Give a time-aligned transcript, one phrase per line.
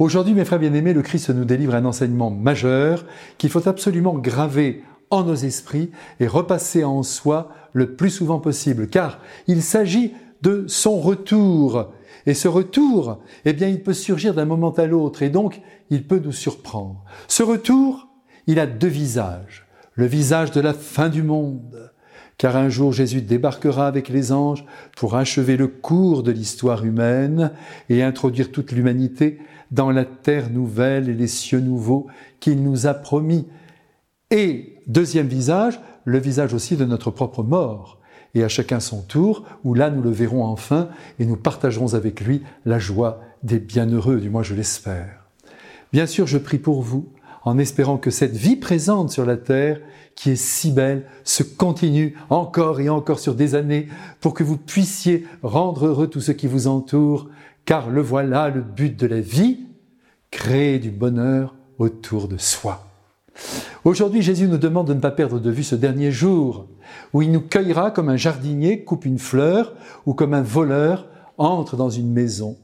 [0.00, 3.04] Aujourd'hui, mes frères bien-aimés, le Christ nous délivre un enseignement majeur
[3.36, 8.88] qu'il faut absolument graver en nos esprits et repasser en soi le plus souvent possible,
[8.88, 11.92] car il s'agit de son retour.
[12.24, 15.60] Et ce retour, eh bien, il peut surgir d'un moment à l'autre, et donc
[15.90, 17.04] il peut nous surprendre.
[17.28, 18.08] Ce retour,
[18.46, 19.66] il a deux visages.
[19.92, 21.92] Le visage de la fin du monde,
[22.40, 24.64] car un jour Jésus débarquera avec les anges
[24.96, 27.52] pour achever le cours de l'histoire humaine
[27.90, 29.40] et introduire toute l'humanité
[29.70, 32.06] dans la terre nouvelle et les cieux nouveaux
[32.40, 33.46] qu'il nous a promis.
[34.30, 38.00] Et deuxième visage, le visage aussi de notre propre mort.
[38.34, 42.22] Et à chacun son tour, où là nous le verrons enfin et nous partagerons avec
[42.22, 45.26] lui la joie des bienheureux, du moins je l'espère.
[45.92, 47.12] Bien sûr, je prie pour vous,
[47.44, 49.80] en espérant que cette vie présente sur la terre,
[50.14, 53.88] qui est si belle, se continue encore et encore sur des années,
[54.20, 57.28] pour que vous puissiez rendre heureux tout ce qui vous entoure,
[57.64, 59.60] car le voilà le but de la vie,
[60.30, 62.86] créer du bonheur autour de soi.
[63.84, 66.66] Aujourd'hui, Jésus nous demande de ne pas perdre de vue ce dernier jour,
[67.12, 71.76] où il nous cueillera comme un jardinier coupe une fleur, ou comme un voleur entre
[71.76, 72.58] dans une maison.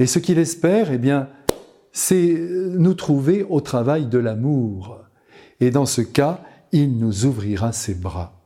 [0.00, 1.28] Et ce qu'il espère, eh bien,
[1.92, 5.00] c'est nous trouver au travail de l'amour.
[5.60, 6.40] Et dans ce cas,
[6.72, 8.40] il nous ouvrira ses bras.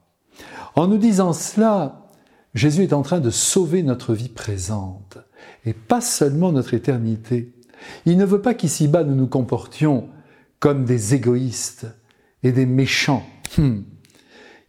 [0.77, 2.09] En nous disant cela,
[2.55, 5.19] Jésus est en train de sauver notre vie présente,
[5.65, 7.53] et pas seulement notre éternité.
[8.07, 10.09] Il ne veut pas qu'ici-bas nous nous comportions
[10.59, 11.87] comme des égoïstes
[12.43, 13.25] et des méchants,
[13.59, 13.81] hmm,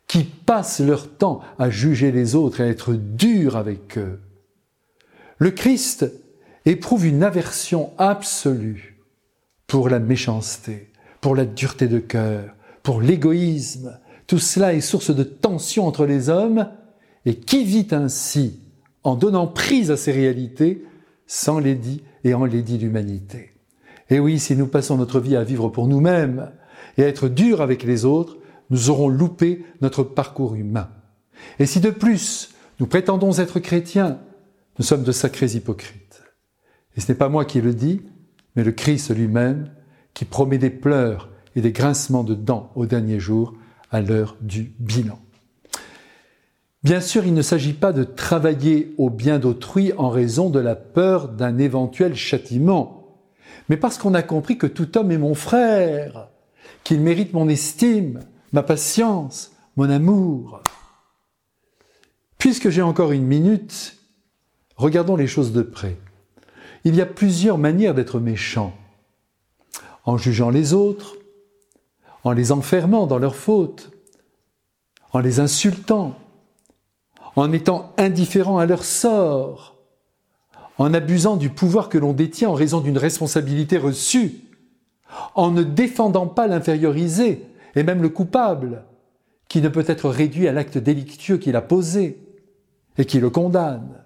[0.07, 4.19] qui passent leur temps à juger les autres et à être durs avec eux.
[5.37, 6.11] Le Christ
[6.65, 8.97] éprouve une aversion absolue
[9.67, 13.99] pour la méchanceté, pour la dureté de cœur, pour l'égoïsme.
[14.27, 16.69] Tout cela est source de tension entre les hommes,
[17.25, 18.59] et qui vit ainsi
[19.03, 20.85] en donnant prise à ces réalités
[21.27, 23.53] sans l'édit et en l'édit l'humanité?
[24.09, 26.51] Et oui, si nous passons notre vie à vivre pour nous-mêmes
[26.97, 28.37] et à être durs avec les autres,
[28.69, 30.89] nous aurons loupé notre parcours humain.
[31.59, 34.19] Et si de plus nous prétendons être chrétiens,
[34.77, 36.21] nous sommes de sacrés hypocrites.
[36.95, 38.01] Et ce n'est pas moi qui le dis,
[38.55, 39.69] mais le Christ lui-même,
[40.13, 43.53] qui promet des pleurs et des grincements de dents au dernier jour,
[43.91, 45.19] à l'heure du bilan.
[46.83, 50.75] Bien sûr, il ne s'agit pas de travailler au bien d'autrui en raison de la
[50.75, 53.17] peur d'un éventuel châtiment,
[53.69, 56.29] mais parce qu'on a compris que tout homme est mon frère,
[56.83, 58.19] qu'il mérite mon estime,
[58.53, 60.61] ma patience, mon amour.
[62.37, 63.97] Puisque j'ai encore une minute,
[64.75, 65.97] regardons les choses de près.
[66.85, 68.73] Il y a plusieurs manières d'être méchant.
[70.05, 71.17] En jugeant les autres,
[72.23, 73.91] en les enfermant dans leurs fautes,
[75.11, 76.15] en les insultant,
[77.35, 79.75] en étant indifférent à leur sort,
[80.77, 84.41] en abusant du pouvoir que l'on détient en raison d'une responsabilité reçue,
[85.33, 88.83] en ne défendant pas l'infériorisé et même le coupable,
[89.47, 92.19] qui ne peut être réduit à l'acte délictueux qu'il a posé
[92.97, 94.04] et qui le condamne.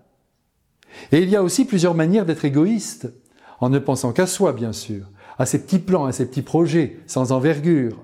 [1.12, 3.12] Et il y a aussi plusieurs manières d'être égoïste,
[3.60, 5.06] en ne pensant qu'à soi, bien sûr,
[5.38, 8.04] à ses petits plans, à ses petits projets sans envergure,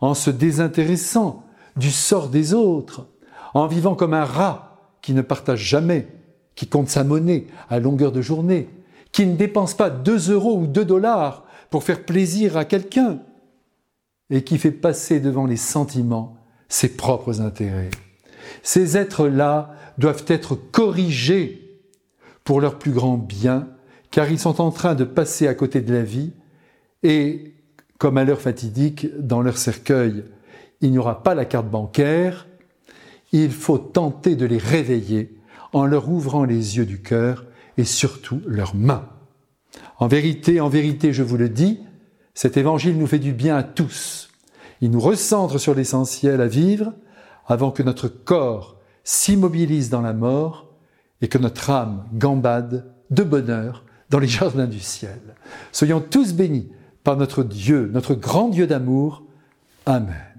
[0.00, 1.44] en se désintéressant
[1.76, 3.06] du sort des autres,
[3.54, 6.08] en vivant comme un rat qui ne partage jamais,
[6.54, 8.68] qui compte sa monnaie à longueur de journée,
[9.12, 13.20] qui ne dépense pas deux euros ou deux dollars pour faire plaisir à quelqu'un,
[14.30, 16.36] et qui fait passer devant les sentiments
[16.68, 17.90] ses propres intérêts.
[18.62, 21.61] Ces êtres-là doivent être corrigés
[22.44, 23.68] pour leur plus grand bien,
[24.10, 26.32] car ils sont en train de passer à côté de la vie,
[27.02, 27.54] et,
[27.98, 30.24] comme à l'heure fatidique, dans leur cercueil,
[30.80, 32.46] il n'y aura pas la carte bancaire,
[33.32, 35.34] il faut tenter de les réveiller
[35.72, 37.46] en leur ouvrant les yeux du cœur
[37.78, 39.08] et surtout leurs mains.
[39.98, 41.80] En vérité, en vérité, je vous le dis,
[42.34, 44.30] cet évangile nous fait du bien à tous.
[44.80, 46.92] Il nous recentre sur l'essentiel à vivre
[47.46, 50.71] avant que notre corps s'immobilise dans la mort
[51.22, 55.20] et que notre âme gambade de bonheur dans les jardins du ciel.
[55.70, 56.70] Soyons tous bénis
[57.04, 59.24] par notre Dieu, notre grand Dieu d'amour.
[59.86, 60.31] Amen.